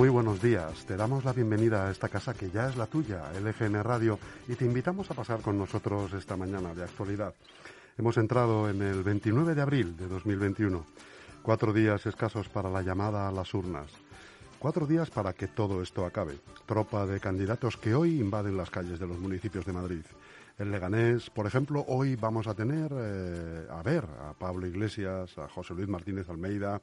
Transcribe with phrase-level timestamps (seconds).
[0.00, 0.86] Muy buenos días.
[0.86, 4.54] Te damos la bienvenida a esta casa que ya es la tuya, LGN Radio, y
[4.54, 7.34] te invitamos a pasar con nosotros esta mañana de actualidad.
[7.98, 10.86] Hemos entrado en el 29 de abril de 2021.
[11.42, 13.90] Cuatro días escasos para la llamada a las urnas.
[14.58, 16.40] Cuatro días para que todo esto acabe.
[16.64, 20.04] Tropa de candidatos que hoy invaden las calles de los municipios de Madrid.
[20.60, 25.48] En Leganés, por ejemplo, hoy vamos a tener eh, a ver a Pablo Iglesias, a
[25.48, 26.82] José Luis Martínez Almeida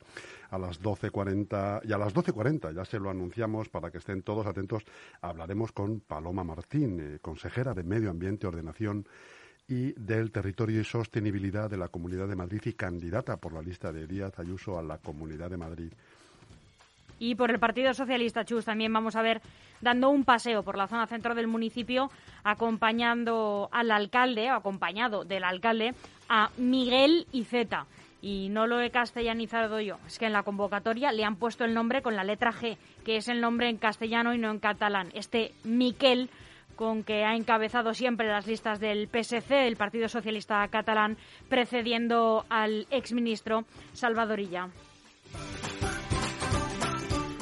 [0.49, 4.47] a las 12.40 y a las 12.40 ya se lo anunciamos para que estén todos
[4.47, 4.81] atentos.
[5.21, 9.05] Hablaremos con Paloma Martín, eh, consejera de Medio Ambiente, Ordenación
[9.67, 13.93] y del Territorio y Sostenibilidad de la Comunidad de Madrid y candidata por la lista
[13.93, 15.93] de Díaz Ayuso a la Comunidad de Madrid.
[17.19, 19.41] Y por el Partido Socialista, Chus, también vamos a ver
[19.81, 22.09] dando un paseo por la zona centro del municipio,
[22.43, 25.93] acompañando al alcalde, o acompañado del alcalde,
[26.29, 27.85] a Miguel Iceta.
[28.21, 31.73] Y no lo he castellanizado yo, es que en la convocatoria le han puesto el
[31.73, 35.09] nombre con la letra G, que es el nombre en castellano y no en catalán.
[35.13, 36.29] Este Miquel
[36.75, 41.17] con que ha encabezado siempre las listas del PSC, el Partido Socialista Catalán,
[41.49, 44.69] precediendo al exministro Salvadorilla.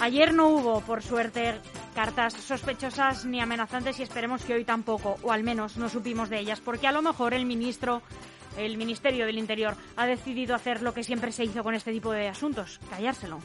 [0.06, 1.56] Ayer no hubo, por suerte,
[1.96, 6.38] cartas sospechosas ni amenazantes y esperemos que hoy tampoco, o al menos no supimos de
[6.38, 8.04] ellas, porque a lo mejor el ministro,
[8.56, 12.12] el Ministerio del Interior, ha decidido hacer lo que siempre se hizo con este tipo
[12.12, 13.40] de asuntos, callárselo.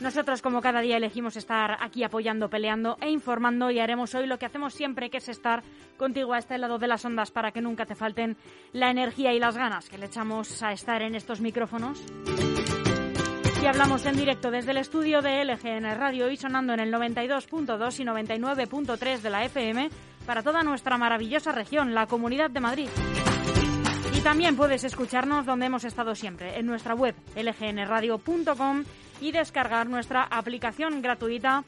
[0.00, 4.38] Nosotros, como cada día, elegimos estar aquí apoyando, peleando e informando y haremos hoy lo
[4.38, 5.64] que hacemos siempre, que es estar
[5.96, 8.36] contigo a este lado de las ondas para que nunca te falten
[8.72, 12.00] la energía y las ganas que le echamos a estar en estos micrófonos.
[13.62, 18.00] Y hablamos en directo desde el estudio de LGN Radio y sonando en el 92.2
[18.00, 19.90] y 99.3 de la FM
[20.24, 22.88] para toda nuestra maravillosa región, la Comunidad de Madrid.
[24.16, 28.84] Y también puedes escucharnos donde hemos estado siempre, en nuestra web lgnradio.com
[29.20, 31.62] y descargar nuestra aplicación gratuita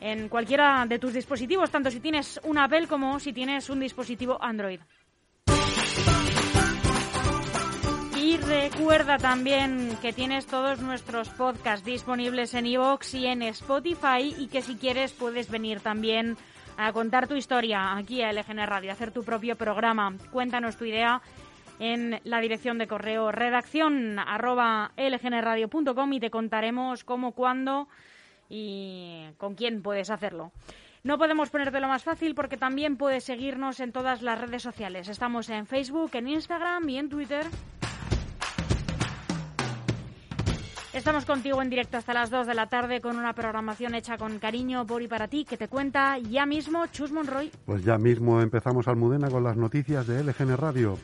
[0.00, 4.36] en cualquiera de tus dispositivos, tanto si tienes un Apple como si tienes un dispositivo
[4.42, 4.80] Android.
[8.30, 14.46] Y recuerda también que tienes todos nuestros podcasts disponibles en iVoox y en Spotify y
[14.46, 16.36] que si quieres puedes venir también
[16.76, 20.14] a contar tu historia aquí a LGN Radio, hacer tu propio programa.
[20.30, 21.20] Cuéntanos tu idea
[21.80, 27.88] en la dirección de correo redacción arroba lgnradio.com y te contaremos cómo, cuándo
[28.48, 30.52] y con quién puedes hacerlo.
[31.02, 35.08] No podemos ponerte lo más fácil porque también puedes seguirnos en todas las redes sociales.
[35.08, 37.46] Estamos en Facebook, en Instagram y en Twitter.
[41.00, 44.38] Estamos contigo en directo hasta las 2 de la tarde con una programación hecha con
[44.38, 47.50] cariño por y para ti que te cuenta ya mismo Chus Monroy.
[47.64, 50.98] Pues ya mismo empezamos Almudena con las noticias de LGN Radio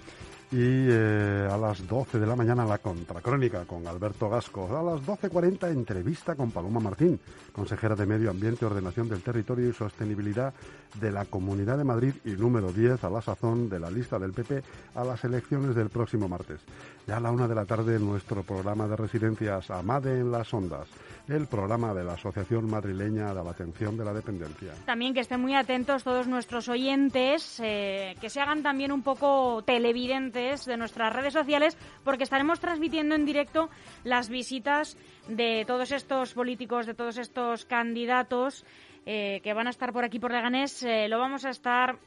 [0.52, 4.68] y eh, a las 12 de la mañana la contracrónica con Alberto Gasco.
[4.76, 7.18] A las 12.40 entrevista con Paloma Martín,
[7.52, 10.54] consejera de Medio Ambiente, Ordenación del Territorio y Sostenibilidad
[11.00, 14.32] de la Comunidad de Madrid y número 10 a la sazón de la lista del
[14.32, 14.62] PP
[14.94, 16.60] a las elecciones del próximo martes.
[17.06, 20.88] Ya a la una de la tarde nuestro programa de residencias Amade en las Ondas
[21.28, 24.72] el programa de la Asociación Madrileña de la Atención de la Dependencia.
[24.84, 29.62] También que estén muy atentos todos nuestros oyentes, eh, que se hagan también un poco
[29.64, 33.68] televidentes de nuestras redes sociales, porque estaremos transmitiendo en directo
[34.04, 34.96] las visitas
[35.28, 38.64] de todos estos políticos, de todos estos candidatos
[39.04, 40.82] eh, que van a estar por aquí por Leganés.
[40.84, 41.98] Eh, lo vamos a estar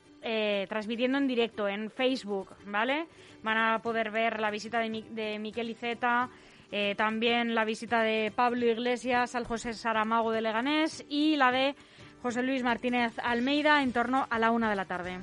[0.68, 3.08] transmitiendo en directo en Facebook, ¿vale?
[3.42, 6.30] Van a poder ver la visita de, de Miquel Iceta,
[6.72, 11.76] eh, también la visita de Pablo Iglesias al José Saramago de Leganés y la de
[12.22, 15.20] José Luis Martínez Almeida en torno a la una de la tarde.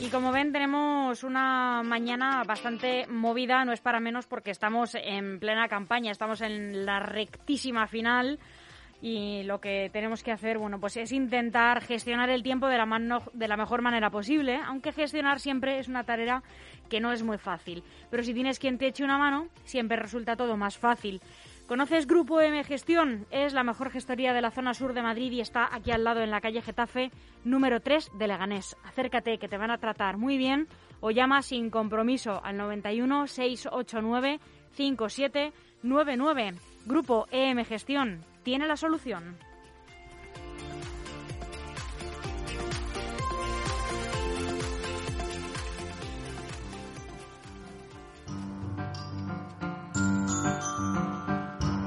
[0.00, 5.40] Y como ven, tenemos una mañana bastante movida, no es para menos porque estamos en
[5.40, 8.38] plena campaña, estamos en la rectísima final
[9.04, 13.20] y lo que tenemos que hacer, bueno, pues es intentar gestionar el tiempo de la,
[13.34, 16.42] de la mejor manera posible, aunque gestionar siempre es una tarea
[16.88, 17.84] que no es muy fácil.
[18.10, 21.20] Pero si tienes quien te eche una mano, siempre resulta todo más fácil.
[21.68, 23.26] ¿Conoces Grupo M Gestión?
[23.30, 26.22] Es la mejor gestoría de la zona sur de Madrid y está aquí al lado
[26.22, 27.10] en la calle Getafe,
[27.44, 28.74] número 3 de Leganés.
[28.84, 30.66] Acércate, que te van a tratar muy bien
[31.00, 34.40] o llama sin compromiso al 91 689
[34.72, 36.54] 5799.
[36.86, 39.36] Grupo EM Gestión tiene la solución.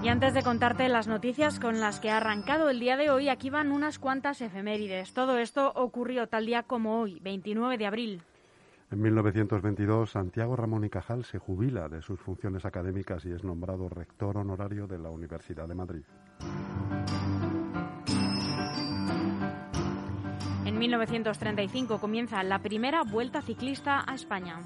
[0.03, 3.27] Y antes de contarte las noticias con las que ha arrancado el día de hoy,
[3.27, 5.11] aquí van unas cuantas efemérides.
[5.13, 8.21] Todo esto ocurrió tal día como hoy, 29 de abril.
[8.89, 13.89] En 1922, Santiago Ramón y Cajal se jubila de sus funciones académicas y es nombrado
[13.89, 16.03] rector honorario de la Universidad de Madrid.
[20.65, 24.59] En 1935 comienza la primera vuelta ciclista a España.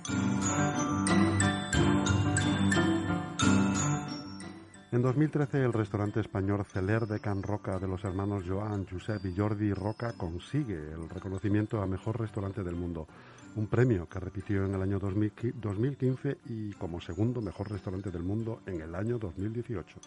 [4.91, 9.33] En 2013, el restaurante español Celer de Can Roca de los hermanos Joan, Josep y
[9.35, 13.07] Jordi Roca consigue el reconocimiento a mejor restaurante del mundo,
[13.55, 18.61] un premio que repitió en el año 2015 y como segundo mejor restaurante del mundo
[18.65, 19.99] en el año 2018.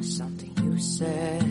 [0.00, 1.42] for something you said.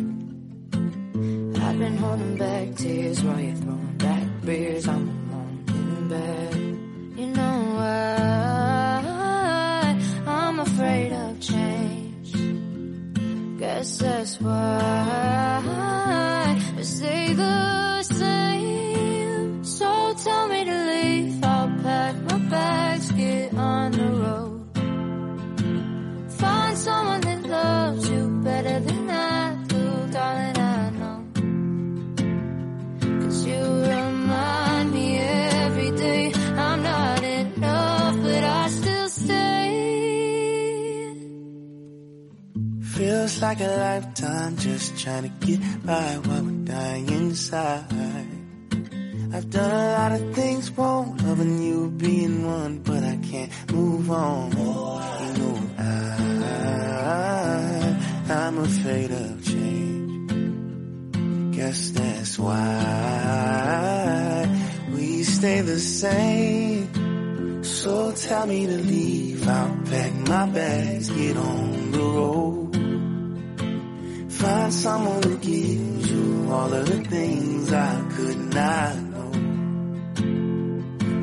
[1.61, 4.87] I've been holding back tears while you're throwing back beers.
[4.87, 6.55] I'm alone in bed.
[7.19, 9.01] You know why
[10.25, 12.33] I'm afraid of change.
[13.59, 15.38] Guess that's why.
[43.49, 47.83] Like a lifetime just trying to get by while we're dying inside.
[49.33, 54.11] I've done a lot of things wrong, loving you being one, but I can't move
[54.11, 54.51] on.
[54.51, 54.57] You
[55.39, 55.81] know I,
[58.29, 60.31] I'm afraid of change.
[61.55, 62.55] Guess that's why
[64.93, 67.63] we stay the same.
[67.63, 72.58] So tell me to leave, I'll pack my bags, get on the road.
[74.39, 79.31] Find someone who gives you all of the things I could not know.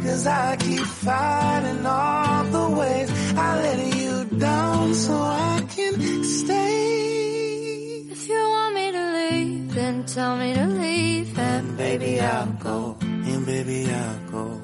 [0.02, 8.04] Cause I keep fighting all the ways I let you down so I can stay.
[8.10, 11.38] If you want me to leave, then tell me to leave.
[11.38, 12.98] And baby, I'll go.
[13.00, 14.55] And baby, I'll go.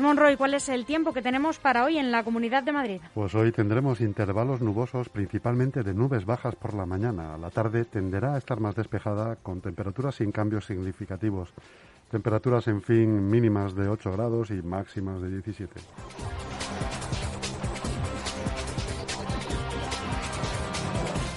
[0.00, 3.00] Monroy, ¿cuál es el tiempo que tenemos para hoy en la Comunidad de Madrid?
[3.14, 7.36] Pues hoy tendremos intervalos nubosos, principalmente de nubes bajas por la mañana.
[7.38, 11.52] La tarde tenderá a estar más despejada, con temperaturas sin cambios significativos.
[12.10, 15.80] Temperaturas, en fin, mínimas de 8 grados y máximas de 17.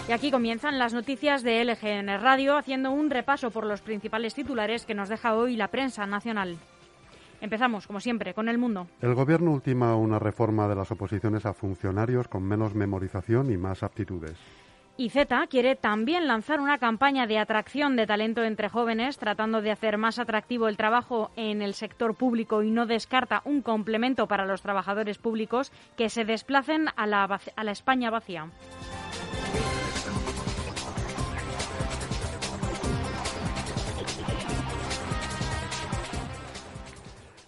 [0.07, 4.85] Y aquí comienzan las noticias de LGN Radio, haciendo un repaso por los principales titulares
[4.85, 6.57] que nos deja hoy la prensa nacional.
[7.41, 8.87] Empezamos, como siempre, con el mundo.
[9.01, 13.83] El Gobierno ultima una reforma de las oposiciones a funcionarios con menos memorización y más
[13.83, 14.37] aptitudes.
[14.97, 19.71] Y Z quiere también lanzar una campaña de atracción de talento entre jóvenes, tratando de
[19.71, 24.45] hacer más atractivo el trabajo en el sector público y no descarta un complemento para
[24.45, 28.51] los trabajadores públicos que se desplacen a la, a la España vacía.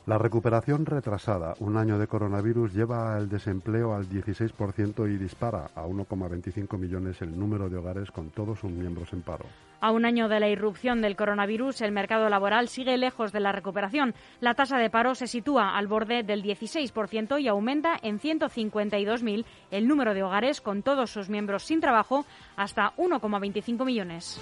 [0.06, 5.86] La recuperación retrasada, un año de coronavirus, lleva el desempleo al 16% y dispara a
[5.86, 9.46] 1,25 millones el número de hogares con todos sus miembros en paro.
[9.80, 13.54] A un año de la irrupción del coronavirus, el mercado laboral sigue lejos de la
[13.54, 14.14] recuperación.
[14.42, 19.88] La tasa de paro se sitúa al borde del 16% y aumenta en 152.000 el
[19.88, 22.26] número de hogares con todos sus miembros sin trabajo
[22.58, 24.42] hasta 1,25 millones.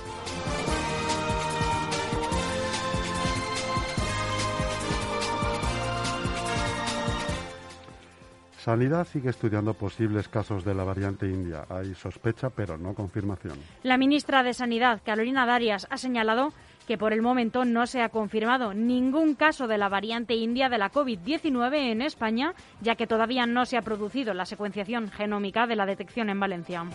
[8.63, 11.65] Sanidad sigue estudiando posibles casos de la variante india.
[11.68, 13.58] Hay sospecha, pero no confirmación.
[13.82, 16.53] La ministra de Sanidad, Carolina Darias, ha señalado
[16.86, 20.77] que por el momento no se ha confirmado ningún caso de la variante india de
[20.77, 25.75] la COVID-19 en España, ya que todavía no se ha producido la secuenciación genómica de
[25.75, 26.86] la detección en Valencia.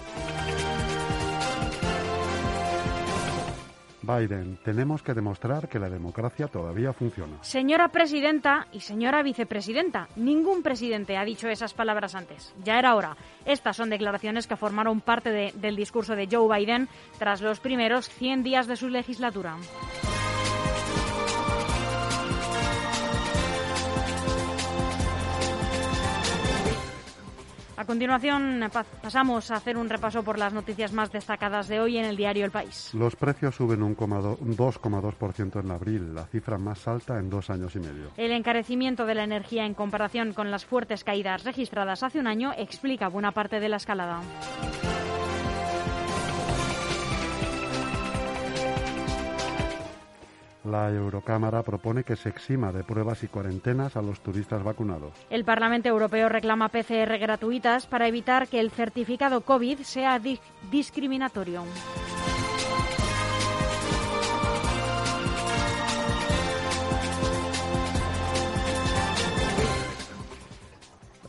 [4.07, 7.43] Biden, tenemos que demostrar que la democracia todavía funciona.
[7.43, 12.55] Señora presidenta y señora vicepresidenta, ningún presidente ha dicho esas palabras antes.
[12.65, 13.17] Ya era hora.
[13.45, 18.43] Estas son declaraciones que formaron parte del discurso de Joe Biden tras los primeros 100
[18.43, 19.57] días de su legislatura.
[27.77, 28.65] A continuación
[29.03, 32.47] pasamos a hacer un repaso por las noticias más destacadas de hoy en el diario
[32.47, 32.91] El País.
[32.95, 37.81] Los precios suben un 2,2% en abril, la cifra más alta en dos años y
[37.81, 38.11] medio.
[38.17, 42.53] El encarecimiento de la energía en comparación con las fuertes caídas registradas hace un año
[42.57, 44.23] explica buena parte de la escalada.
[50.67, 55.13] La Eurocámara propone que se exima de pruebas y cuarentenas a los turistas vacunados.
[55.31, 60.21] El Parlamento Europeo reclama PCR gratuitas para evitar que el certificado COVID sea
[60.71, 61.63] discriminatorio.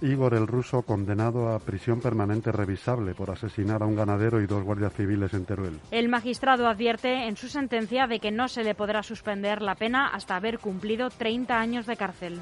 [0.01, 4.63] Igor el ruso condenado a prisión permanente revisable por asesinar a un ganadero y dos
[4.63, 5.79] guardias civiles en Teruel.
[5.91, 10.07] El magistrado advierte en su sentencia de que no se le podrá suspender la pena
[10.07, 12.39] hasta haber cumplido 30 años de cárcel.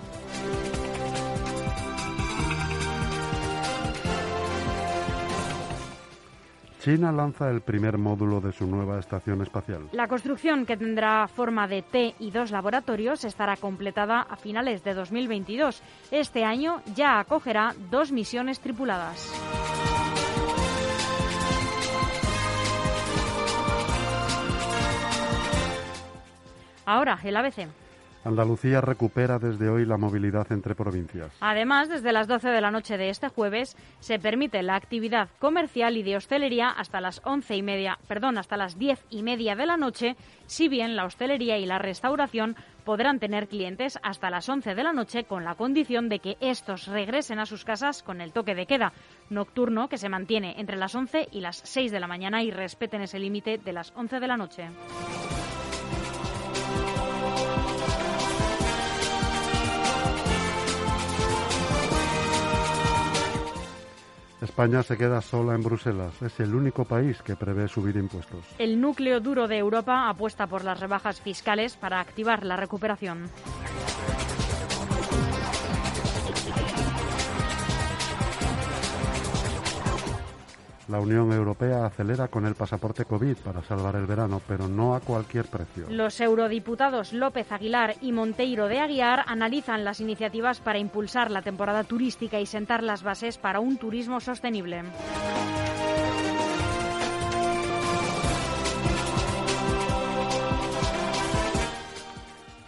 [6.86, 9.90] China lanza el primer módulo de su nueva estación espacial.
[9.92, 14.94] La construcción, que tendrá forma de T y dos laboratorios, estará completada a finales de
[14.94, 15.82] 2022.
[16.12, 19.34] Este año ya acogerá dos misiones tripuladas.
[26.86, 27.68] Ahora, el ABC.
[28.26, 31.32] Andalucía recupera desde hoy la movilidad entre provincias.
[31.42, 35.96] Además, desde las 12 de la noche de este jueves se permite la actividad comercial
[35.96, 39.68] y de hostelería hasta las 11 y media, perdón, hasta las 10 y media de
[39.68, 40.16] la noche,
[40.48, 44.94] si bien la hostelería y la restauración podrán tener clientes hasta las 11 de la
[44.94, 48.66] noche con la condición de que estos regresen a sus casas con el toque de
[48.66, 48.92] queda
[49.30, 53.02] nocturno que se mantiene entre las 11 y las 6 de la mañana y respeten
[53.02, 54.70] ese límite de las 11 de la noche.
[64.46, 66.22] España se queda sola en Bruselas.
[66.22, 68.46] Es el único país que prevé subir impuestos.
[68.58, 73.30] El núcleo duro de Europa apuesta por las rebajas fiscales para activar la recuperación.
[80.88, 85.00] La Unión Europea acelera con el pasaporte COVID para salvar el verano, pero no a
[85.00, 85.88] cualquier precio.
[85.90, 91.84] Los eurodiputados López Aguilar y Monteiro de Aguiar analizan las iniciativas para impulsar la temporada
[91.84, 94.84] turística y sentar las bases para un turismo sostenible.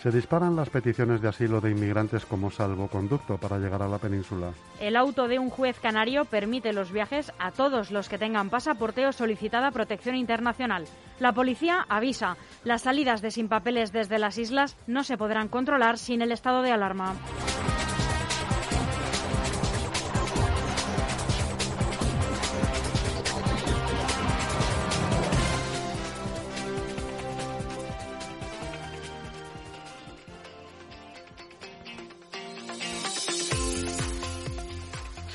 [0.02, 4.52] Se disparan las peticiones de asilo de inmigrantes como salvoconducto para llegar a la península.
[4.80, 9.08] El auto de un juez canario permite los viajes a todos los que tengan pasaporte
[9.08, 10.86] o solicitada protección internacional.
[11.20, 15.98] La policía avisa, las salidas de sin papeles desde las islas no se podrán controlar
[15.98, 17.16] sin el estado de alarma.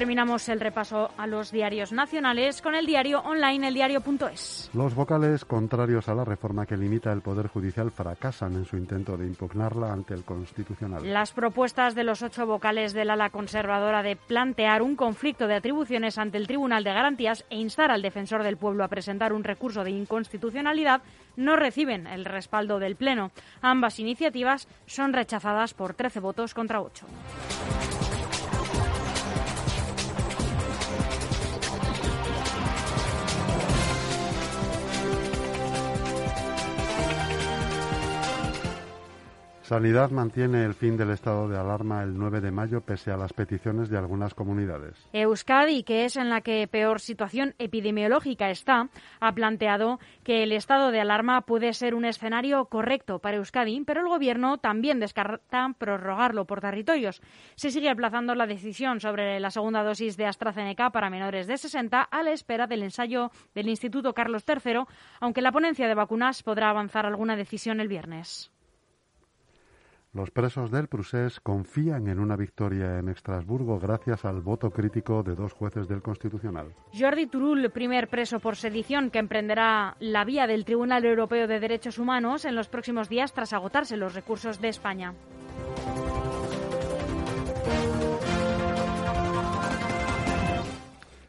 [0.00, 4.70] Terminamos el repaso a los diarios nacionales con el diario online eldiario.es.
[4.72, 9.18] Los vocales contrarios a la reforma que limita el Poder Judicial fracasan en su intento
[9.18, 11.02] de impugnarla ante el Constitucional.
[11.12, 16.16] Las propuestas de los ocho vocales del ala conservadora de plantear un conflicto de atribuciones
[16.16, 19.84] ante el Tribunal de Garantías e instar al defensor del pueblo a presentar un recurso
[19.84, 21.02] de inconstitucionalidad
[21.36, 23.32] no reciben el respaldo del Pleno.
[23.60, 27.04] Ambas iniciativas son rechazadas por 13 votos contra 8.
[39.70, 43.32] Sanidad mantiene el fin del estado de alarma el 9 de mayo pese a las
[43.32, 44.96] peticiones de algunas comunidades.
[45.12, 48.88] Euskadi, que es en la que peor situación epidemiológica está,
[49.20, 54.00] ha planteado que el estado de alarma puede ser un escenario correcto para Euskadi, pero
[54.00, 57.22] el Gobierno también descarta prorrogarlo por territorios.
[57.54, 62.02] Se sigue aplazando la decisión sobre la segunda dosis de AstraZeneca para menores de 60
[62.02, 64.80] a la espera del ensayo del Instituto Carlos III,
[65.20, 68.50] aunque la ponencia de vacunas podrá avanzar alguna decisión el viernes.
[70.12, 75.36] Los presos del Prusés confían en una victoria en Estrasburgo gracias al voto crítico de
[75.36, 76.74] dos jueces del Constitucional.
[76.92, 81.98] Jordi Turull, primer preso por sedición que emprenderá la vía del Tribunal Europeo de Derechos
[81.98, 85.14] Humanos en los próximos días tras agotarse los recursos de España.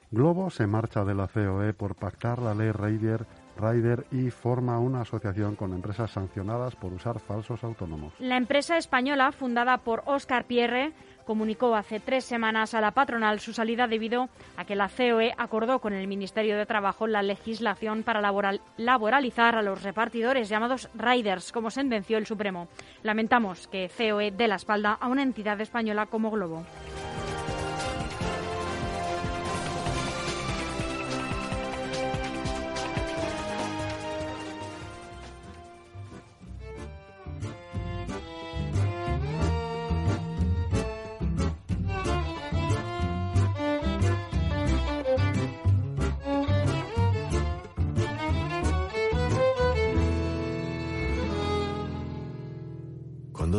[0.10, 3.28] Globo se marcha de la COE por pactar la ley Raider
[3.62, 8.14] Rider y forma una asociación con empresas sancionadas por usar falsos autónomos.
[8.20, 10.94] La empresa española, fundada por Óscar Pierre,
[11.26, 15.80] comunicó hace tres semanas a la patronal su salida debido a que la COE acordó
[15.80, 18.22] con el Ministerio de Trabajo la legislación para
[18.78, 22.68] laboralizar a los repartidores llamados riders, como sentenció el Supremo.
[23.04, 26.66] Lamentamos que COE dé la espalda a una entidad española como Globo.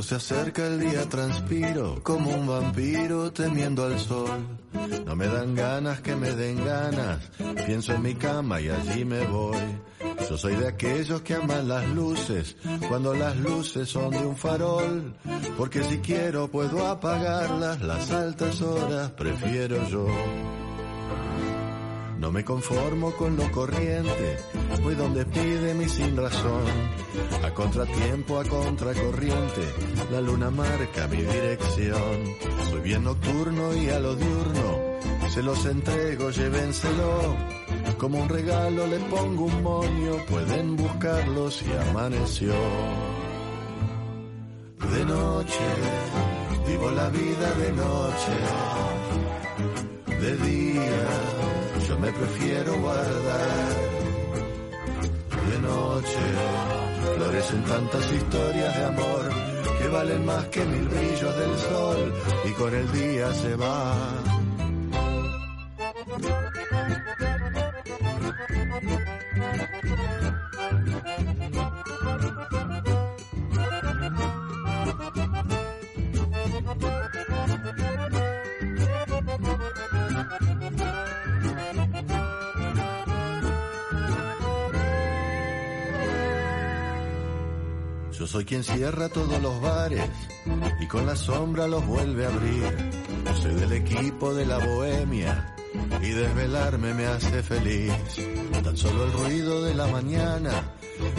[0.02, 4.46] Se acerca el día transpiro como un vampiro temiendo al sol.
[5.06, 7.30] No me dan ganas que me den ganas,
[7.64, 9.56] pienso en mi cama y allí me voy.
[10.28, 12.56] Yo soy de aquellos que aman las luces,
[12.88, 15.14] cuando las luces son de un farol.
[15.56, 20.06] Porque si quiero puedo apagarlas, las altas horas prefiero yo.
[22.22, 24.38] No me conformo con lo corriente,
[24.80, 26.62] voy donde pide mi sin razón.
[27.42, 29.74] A contratiempo, a contracorriente,
[30.08, 32.36] la luna marca mi dirección.
[32.70, 37.36] Soy bien nocturno y a lo diurno, se los entrego, llévenselo.
[37.98, 42.54] Como un regalo le pongo un moño, pueden buscarlo si amaneció.
[44.78, 45.66] De noche,
[46.68, 48.32] vivo la vida de noche,
[50.20, 51.31] de día
[52.02, 53.68] me prefiero guardar.
[55.50, 56.22] De noche
[57.16, 59.30] florecen tantas historias de amor
[59.78, 62.12] que valen más que mil brillos del sol
[62.44, 64.41] y con el día se va.
[88.22, 90.08] Yo soy quien cierra todos los bares
[90.78, 92.92] y con la sombra los vuelve a abrir.
[93.42, 95.56] Soy del equipo de la bohemia
[96.00, 97.92] y desvelarme me hace feliz.
[98.62, 100.52] Tan solo el ruido de la mañana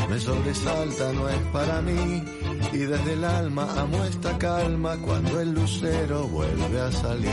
[0.09, 2.23] me sobresalta, no es para mí.
[2.71, 7.29] Y desde el alma amo esta calma cuando el lucero vuelve a salir.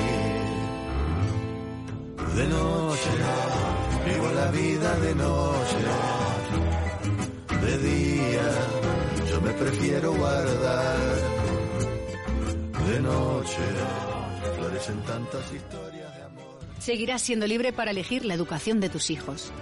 [2.34, 3.10] De noche
[4.04, 5.76] Vivo la vida de noche,
[7.62, 8.09] de día, yo
[9.60, 10.98] prefiero guardar.
[12.88, 13.58] De noche,
[14.56, 16.58] florecen tantas historias de amor.
[16.78, 19.52] Seguirás siendo libre para elegir la educación de tus hijos.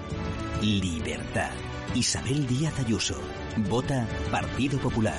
[0.62, 1.50] Libertad.
[1.94, 3.20] Isabel Díaz Ayuso.
[3.68, 5.18] Vota Partido Popular.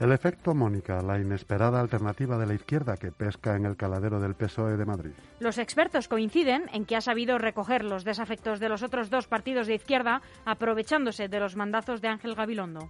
[0.00, 4.34] El efecto Mónica, la inesperada alternativa de la izquierda que pesca en el caladero del
[4.34, 5.10] PSOE de Madrid.
[5.40, 9.66] Los expertos coinciden en que ha sabido recoger los desafectos de los otros dos partidos
[9.66, 12.88] de izquierda, aprovechándose de los mandazos de Ángel Gabilondo.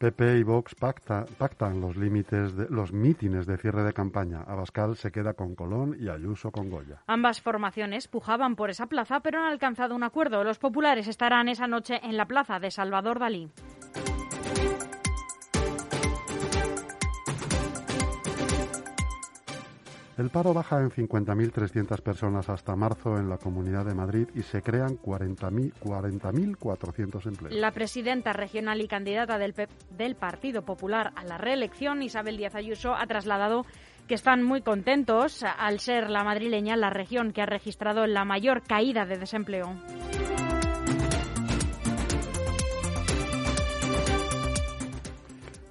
[0.00, 4.40] PP y Vox pacta- pactan los límites de los mítines de cierre de campaña.
[4.46, 7.02] Abascal se queda con Colón y Ayuso con Goya.
[7.06, 10.42] Ambas formaciones pujaban por esa plaza, pero han alcanzado un acuerdo.
[10.42, 13.50] Los populares estarán esa noche en la plaza de Salvador Dalí.
[20.20, 24.60] El paro baja en 50.300 personas hasta marzo en la Comunidad de Madrid y se
[24.60, 27.54] crean 40.000 40.400 empleos.
[27.54, 29.54] La presidenta regional y candidata del,
[29.96, 33.64] del Partido Popular a la reelección, Isabel Díaz Ayuso, ha trasladado
[34.08, 38.62] que están muy contentos al ser la madrileña la región que ha registrado la mayor
[38.62, 39.74] caída de desempleo.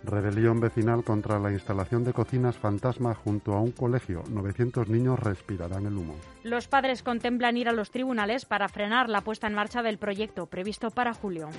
[0.10, 4.24] Rebelión vecinal contra la instalación de cocinas fantasma junto a un colegio.
[4.30, 6.16] 900 niños respirarán el humo.
[6.44, 10.48] Los padres contemplan ir a los tribunales para frenar la puesta en marcha del proyecto
[10.48, 11.50] previsto para julio.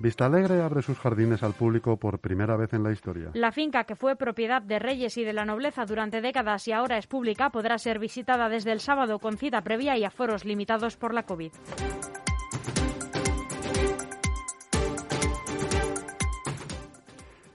[0.00, 3.30] Vistalegre abre sus jardines al público por primera vez en la historia.
[3.34, 6.96] La finca, que fue propiedad de reyes y de la nobleza durante décadas y ahora
[6.96, 11.12] es pública, podrá ser visitada desde el sábado con cita previa y aforos limitados por
[11.12, 11.52] la COVID.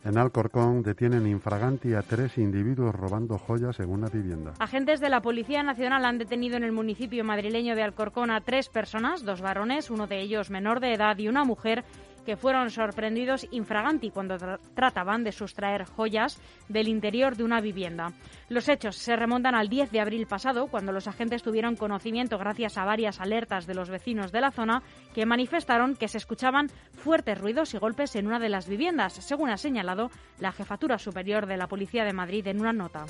[0.05, 4.53] En Alcorcón detienen infraganti a tres individuos robando joyas en una vivienda.
[4.59, 8.69] Agentes de la Policía Nacional han detenido en el municipio madrileño de Alcorcón a tres
[8.69, 11.83] personas, dos varones, uno de ellos menor de edad y una mujer,
[12.25, 18.13] que fueron sorprendidos infraganti cuando tra- trataban de sustraer joyas del interior de una vivienda.
[18.49, 22.77] Los hechos se remontan al 10 de abril pasado, cuando los agentes tuvieron conocimiento gracias
[22.77, 24.81] a varias alertas de los vecinos de la zona
[25.13, 29.49] que manifestaron que se escuchaban fuertes ruidos y golpes en una de las viviendas, según
[29.49, 30.09] ha señalado
[30.39, 33.05] la Jefatura Superior de la Policía de Madrid en una nota.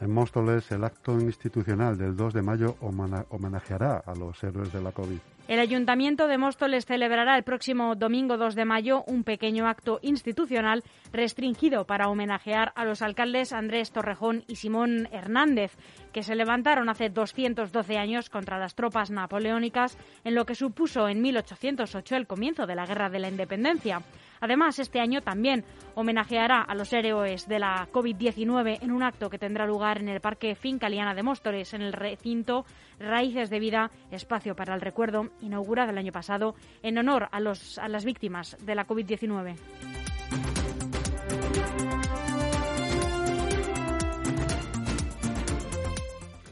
[0.00, 4.92] En Móstoles, el acto institucional del 2 de mayo homenajeará a los héroes de la
[4.92, 5.18] COVID.
[5.46, 10.84] El Ayuntamiento de Móstoles celebrará el próximo domingo 2 de mayo un pequeño acto institucional
[11.12, 15.72] restringido para homenajear a los alcaldes Andrés Torrejón y Simón Hernández,
[16.12, 21.20] que se levantaron hace 212 años contra las tropas napoleónicas en lo que supuso en
[21.20, 24.02] 1808 el comienzo de la Guerra de la Independencia.
[24.40, 29.38] Además, este año también homenajeará a los héroes de la COVID-19 en un acto que
[29.38, 32.64] tendrá lugar en el Parque Finca Liana de Móstoles, en el recinto
[32.98, 37.78] Raíces de Vida, Espacio para el Recuerdo, inaugurado el año pasado en honor a, los,
[37.78, 40.59] a las víctimas de la COVID-19.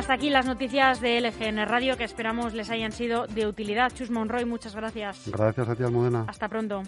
[0.03, 3.89] Hasta aquí las noticias de LGN Radio que esperamos les hayan sido de utilidad.
[3.93, 5.31] Chus Monroy, muchas gracias.
[5.31, 6.25] Gracias a ti, Almudena.
[6.27, 6.81] Hasta pronto.